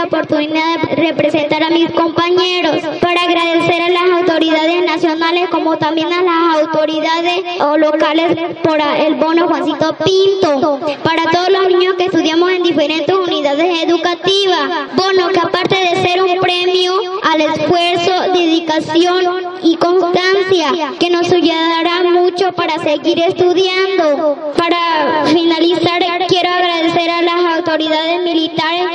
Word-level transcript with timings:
esta 0.00 0.16
oportunidad 0.16 0.80
de 0.88 0.96
representar 0.96 1.62
a 1.62 1.70
mis 1.70 1.90
compañeros. 1.90 2.76
Para 3.00 3.22
agradecer 3.22 3.82
a 3.82 3.88
las 3.88 4.20
autoridades 4.20 4.84
nacionales 4.84 5.48
como 5.50 5.76
también 5.78 6.12
a 6.12 6.22
las 6.22 6.62
autoridades 6.62 7.44
locales 7.78 8.36
por 8.62 8.80
el 8.80 9.14
bono 9.16 9.46
Juancito 9.48 9.96
Pinto, 10.04 10.80
para 11.02 11.30
todos 11.30 11.50
los 11.50 11.68
niños 11.68 11.94
que 11.96 12.04
estudiamos 12.06 12.50
en 12.52 12.62
diferentes 12.62 13.14
unidades 13.14 13.82
educativas, 13.82 14.94
bono 14.96 15.28
que 15.28 15.40
aparte 15.40 15.76
de 15.76 16.02
ser 16.02 16.22
un 16.22 16.38
premio 16.40 16.92
al 17.22 17.40
esfuerzo, 17.40 18.32
dedicación 18.32 19.24
y 19.62 19.76
constancia, 19.76 20.92
que 20.98 21.10
nos 21.10 21.30
ayudará 21.30 22.02
mucho 22.04 22.52
para 22.52 22.78
seguir 22.78 23.18
estudiando. 23.20 24.52
Para 24.56 25.26
finalizar, 25.26 26.02
quiero 26.28 26.50
agradecer 26.50 27.10
a 27.10 27.22
las 27.22 27.56
autoridades 27.56 28.22
militares 28.22 28.86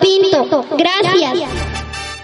Pinto. 0.00 0.64
Gracias. 0.76 1.01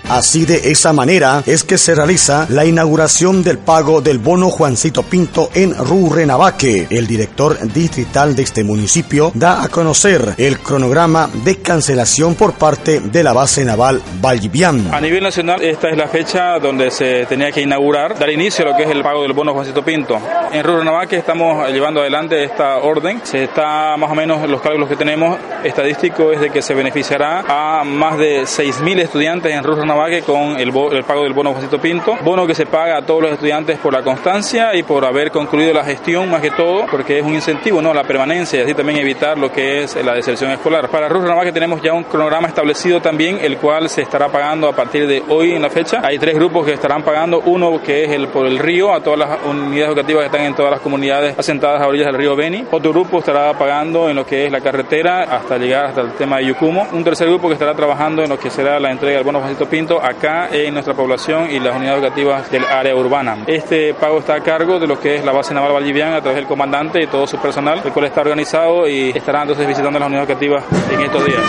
Así 0.08 0.46
de 0.46 0.70
esa 0.70 0.94
manera 0.94 1.42
es 1.44 1.64
que 1.64 1.76
se 1.76 1.94
realiza 1.94 2.46
la 2.48 2.64
inauguración 2.64 3.42
del 3.42 3.58
pago 3.58 4.00
del 4.00 4.18
bono 4.18 4.48
Juancito 4.48 5.02
Pinto 5.02 5.50
en 5.54 5.74
Rurrenabaque. 5.76 6.86
El 6.88 7.06
director 7.06 7.58
distrital 7.74 8.34
de 8.34 8.42
este 8.42 8.64
municipio 8.64 9.30
da 9.34 9.62
a 9.62 9.68
conocer 9.68 10.34
el 10.38 10.60
cronograma 10.60 11.28
de 11.44 11.56
cancelación 11.56 12.36
por 12.36 12.54
parte 12.54 13.00
de 13.00 13.22
la 13.22 13.34
base 13.34 13.66
naval 13.66 14.00
Valdivian. 14.18 14.94
A 14.94 15.00
nivel 15.02 15.22
nacional 15.22 15.62
esta 15.62 15.90
es 15.90 15.98
la 15.98 16.08
fecha 16.08 16.58
donde 16.58 16.90
se 16.90 17.26
tenía 17.26 17.52
que 17.52 17.60
inaugurar, 17.60 18.18
dar 18.18 18.30
inicio 18.30 18.64
a 18.64 18.70
lo 18.70 18.76
que 18.78 18.84
es 18.84 18.90
el 18.90 19.02
pago 19.02 19.20
del 19.20 19.34
bono 19.34 19.52
Juancito 19.52 19.84
Pinto. 19.84 20.18
En 20.50 20.64
Rurrenabaque 20.64 21.16
estamos 21.16 21.68
llevando 21.68 22.00
adelante 22.00 22.42
esta 22.42 22.78
orden. 22.78 23.20
Se 23.24 23.44
está 23.44 23.94
más 23.98 24.10
o 24.10 24.14
menos 24.14 24.48
los 24.48 24.62
cálculos 24.62 24.88
que 24.88 24.96
tenemos 24.96 25.36
estadísticos 25.62 26.34
es 26.34 26.40
de 26.40 26.48
que 26.48 26.62
se 26.62 26.72
beneficiará 26.72 27.44
a 27.46 27.84
más 27.84 28.16
de 28.16 28.44
6.000 28.44 29.00
estudiantes 29.00 29.52
en 29.52 29.62
Rurrenabaque 29.62 29.97
con 30.24 30.60
el, 30.60 30.72
pago 31.02 31.24
del 31.24 31.32
bono 31.32 31.50
Juancito 31.50 31.80
Pinto, 31.80 32.16
bono 32.22 32.46
que 32.46 32.54
se 32.54 32.66
paga 32.66 32.98
a 32.98 33.02
todos 33.02 33.22
los 33.22 33.32
estudiantes 33.32 33.78
por 33.78 33.92
la 33.92 34.02
constancia 34.02 34.74
y 34.74 34.84
por 34.84 35.04
haber 35.04 35.32
concluido 35.32 35.74
la 35.74 35.84
gestión 35.84 36.30
más 36.30 36.40
que 36.40 36.52
todo, 36.52 36.86
porque 36.88 37.18
es 37.18 37.24
un 37.24 37.34
incentivo, 37.34 37.82
¿no? 37.82 37.92
La 37.92 38.04
permanencia 38.04 38.60
y 38.60 38.62
así 38.62 38.74
también 38.74 39.00
evitar 39.00 39.36
lo 39.36 39.50
que 39.50 39.82
es 39.82 39.96
la 40.04 40.14
deserción 40.14 40.52
escolar. 40.52 40.88
Para 40.88 41.08
Rus 41.08 41.24
que 41.42 41.52
tenemos 41.52 41.82
ya 41.82 41.92
un 41.92 42.04
cronograma 42.04 42.46
establecido 42.46 43.00
también, 43.00 43.38
el 43.42 43.56
cual 43.58 43.88
se 43.88 44.02
estará 44.02 44.28
pagando 44.28 44.68
a 44.68 44.72
partir 44.72 45.08
de 45.08 45.22
hoy 45.28 45.52
en 45.52 45.62
la 45.62 45.68
fecha. 45.68 46.00
Hay 46.04 46.18
tres 46.18 46.36
grupos 46.36 46.64
que 46.64 46.74
estarán 46.74 47.02
pagando, 47.02 47.40
uno 47.40 47.82
que 47.82 48.04
es 48.04 48.10
el 48.12 48.28
por 48.28 48.46
el 48.46 48.58
río, 48.58 48.94
a 48.94 49.02
todas 49.02 49.18
las 49.18 49.44
unidades 49.44 49.88
educativas 49.88 50.22
que 50.22 50.26
están 50.26 50.42
en 50.42 50.54
todas 50.54 50.70
las 50.70 50.80
comunidades 50.80 51.36
asentadas 51.36 51.82
a 51.82 51.88
orillas 51.88 52.06
del 52.06 52.16
río 52.16 52.36
Beni. 52.36 52.64
Otro 52.70 52.92
grupo 52.92 53.18
estará 53.18 53.52
pagando 53.58 54.08
en 54.08 54.14
lo 54.14 54.24
que 54.24 54.46
es 54.46 54.52
la 54.52 54.60
carretera 54.60 55.22
hasta 55.22 55.58
llegar 55.58 55.86
hasta 55.86 56.02
el 56.02 56.12
tema 56.12 56.38
de 56.38 56.46
Yucumo. 56.46 56.86
Un 56.92 57.02
tercer 57.02 57.26
grupo 57.26 57.48
que 57.48 57.54
estará 57.54 57.74
trabajando 57.74 58.22
en 58.22 58.28
lo 58.28 58.38
que 58.38 58.48
será 58.48 58.78
la 58.78 58.90
entrega 58.90 59.16
del 59.16 59.24
bono 59.24 59.40
Juancito 59.40 59.66
Pinto 59.66 59.87
acá 59.96 60.48
en 60.52 60.74
nuestra 60.74 60.94
población 60.94 61.50
y 61.50 61.58
las 61.58 61.74
unidades 61.74 62.02
educativas 62.02 62.50
del 62.50 62.64
área 62.64 62.94
urbana. 62.94 63.38
Este 63.46 63.94
pago 63.94 64.18
está 64.18 64.34
a 64.34 64.40
cargo 64.40 64.78
de 64.78 64.86
lo 64.86 65.00
que 65.00 65.16
es 65.16 65.24
la 65.24 65.32
base 65.32 65.54
naval 65.54 65.72
Valdivian 65.72 66.12
a 66.12 66.20
través 66.20 66.36
del 66.36 66.46
comandante 66.46 67.02
y 67.02 67.06
todo 67.06 67.26
su 67.26 67.38
personal, 67.38 67.80
el 67.84 67.92
cual 67.92 68.06
está 68.06 68.20
organizado 68.20 68.88
y 68.88 69.10
estará 69.10 69.42
entonces 69.42 69.66
visitando 69.66 69.98
las 69.98 70.08
unidades 70.08 70.28
educativas 70.28 70.64
en 70.92 71.00
estos 71.00 71.24
días. 71.24 71.42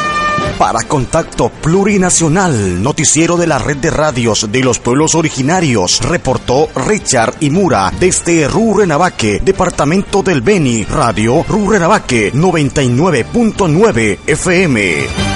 Para 0.58 0.80
Contacto 0.84 1.50
Plurinacional, 1.50 2.84
noticiero 2.84 3.38
de 3.38 3.48
la 3.48 3.60
red 3.60 3.78
de 3.78 3.92
radios 3.92 4.52
de 4.52 4.62
los 4.62 4.80
pueblos 4.80 5.16
originarios, 5.16 6.02
reportó 6.02 6.68
Richard 6.76 7.36
Imura 7.40 7.92
desde 7.98 8.48
Rurrenabaque, 8.48 9.40
departamento 9.42 10.22
del 10.22 10.42
Beni, 10.42 10.84
radio 10.84 11.46
Rurrenabaque 11.48 12.34
99.9 12.34 14.20
FM. 14.28 15.29